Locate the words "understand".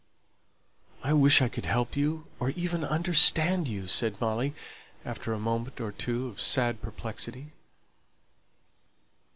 2.83-3.67